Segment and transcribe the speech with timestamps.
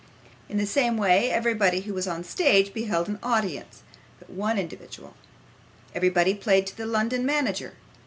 [0.49, 3.83] In the same way, everybody who was on the stage beheld no audience
[4.17, 5.13] but one individual;
[5.93, 7.75] everybody played to the London manager.